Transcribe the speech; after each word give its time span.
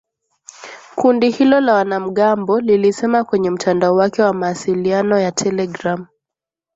Kundi 0.95 1.29
hilo 1.29 1.59
la 1.59 1.73
wanamgambo 1.73 2.59
lilisema 2.59 3.23
kwenye 3.23 3.49
mtandao 3.49 3.95
wake 3.95 4.21
wa 4.21 4.33
mawasiliano 4.33 5.19
ya 5.19 5.31
telegram 5.31 6.05